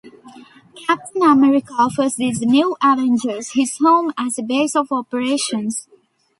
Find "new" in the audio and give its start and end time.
2.41-2.75